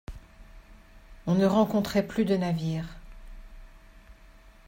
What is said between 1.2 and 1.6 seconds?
On ne